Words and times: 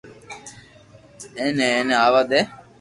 ايني 1.39 1.65
ايني 1.73 1.93
آوا 2.05 2.21
دي 2.29 2.41